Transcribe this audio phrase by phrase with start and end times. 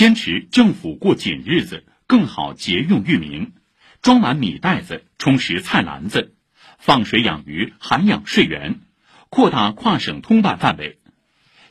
[0.00, 3.52] 坚持政府过紧日子，更好节用域名，
[4.00, 6.34] 装满米袋子，充实菜篮子，
[6.78, 8.80] 放水养鱼，涵养税源，
[9.28, 11.00] 扩大跨省通办范围。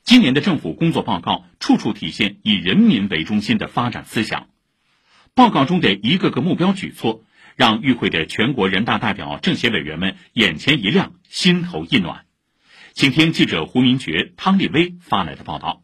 [0.04, 4.48] 今年的政府工作报告处处体现以人民为中心的发展思想。
[5.34, 7.24] 报告中的一个个目标举措，
[7.56, 12.26] 让与会的全国人大代表、政协委员们眼前一亮，心头一暖。
[12.94, 15.82] 请听记者胡明觉、汤立威发来的报道。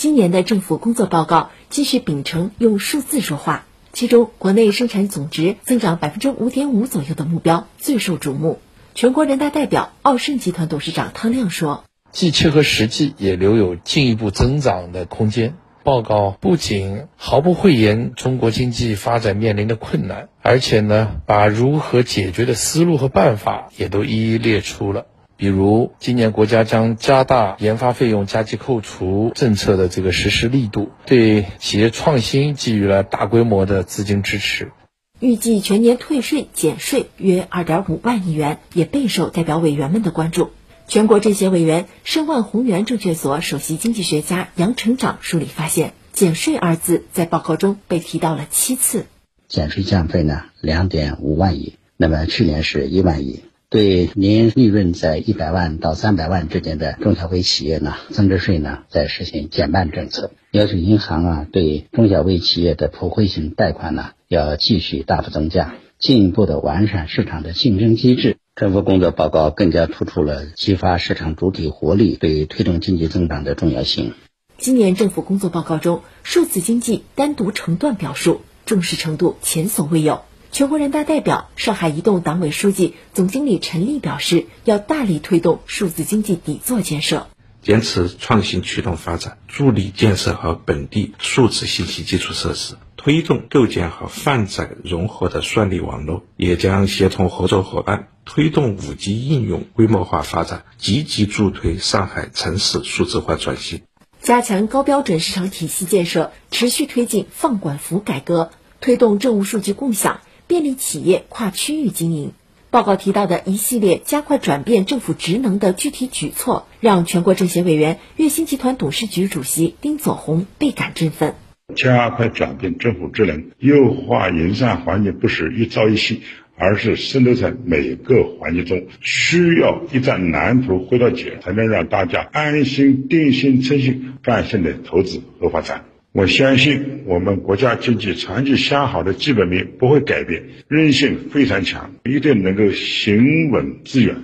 [0.00, 8.60] 今年的政府工作报告继续秉承用数字说话，其中国内生产总值增长百分之五点五左右的目标最受瞩目。
[8.94, 11.84] 全国人大代表、奥盛集团董事长汤亮说。
[12.12, 15.56] 既切合实际，也留有进一步增长的空间。
[15.84, 25.04] 报告不仅毫不讳言中国经济发展面临的困难，而且呢，把如何解决的思路和办法也都一一列出了。
[25.40, 34.70] 比如，今年国家将加大研发费用加计扣除政策的这个实施力度，对企业创新给予了大规模的资金支持。
[35.18, 40.50] 预计全年退税减税约二点五万亿元，也备受代表委员们的关注。
[40.86, 49.06] 全国政协委员、申万宏源证券所首席经济学家杨成长梳理发现，“减税”二字在报告中被提到了七次。
[49.48, 53.40] 减税降费呢，两点五万亿，那么去年是一万亿。
[53.70, 68.38] 对年利润在一百万到三百万之间的中小微企业呢，增值税呢在实行减半政策，要求银行啊对中小微企业的普惠型贷款呢要继续大幅增加，进一步的完善市场的竞争机制。
[68.56, 74.14] 政府工作报告更加突出了激发市场主体活力对推动经济增长的重要性。
[74.58, 80.22] 今年政府工作报告中，数字经济单独成段表述，重视程度前所未有。
[80.52, 87.28] 全国人大代表、上海移动党委书记、总经理陈立表示，要大力推动数字经济底座建设，
[87.62, 92.74] 坚持创新驱动发展，助力建设好本地数字信息基础设施。
[92.96, 103.82] 推动构建好泛载融合的算力网络，也将协同合作伙伴推动 5G 应用规模化发展，积极助推上海城市数字化转型，
[104.20, 108.50] 加强高标准市场体系建设，持续推进放管服改革，
[108.82, 112.32] 推动政务数据共享，便利企业跨区域经营。
[112.70, 121.36] 报告提到的一系列加快转变政府职能的具体举措，让全国政协委员、粤新集团董事局主席丁佐宏倍感振奋。
[121.76, 126.22] 加快转变政府职能，优化营商环境，不是一朝一夕，
[126.56, 135.84] 而是渗透在每个环节中，需要一张蓝图绘到解，才能让大家安心、定心、称心、放心的投资和发展。
[136.12, 144.16] 我相信，我们国家经济长期向好的基本面不会改变，韧性非常强，一定能够行稳致远。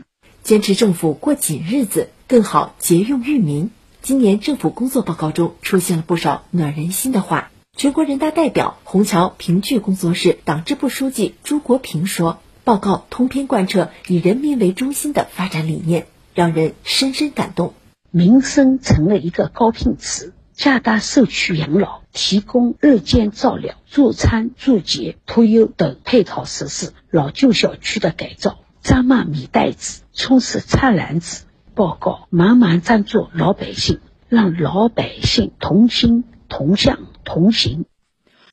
[0.43, 3.71] 坚持政府过紧日子，更好节用裕民。
[4.03, 7.53] 今年政府工作报告中出现了不少暖人心的话。
[7.77, 17.75] 全国人大代表、虹桥评剧工作室党支部书记朱国平说：“报告通篇贯彻以人民为中心的发展理念，让人深深感动。
[18.11, 31.44] 民生成了一个高频词，加大社区养老、提供日间照料、助餐助洁、托幼等配套设施，老旧小区的改造，扎满米袋子，充实菜篮子。”
[31.77, 34.00] 报告满满赞助老百姓，
[34.31, 37.84] 让老百姓同心同向同行。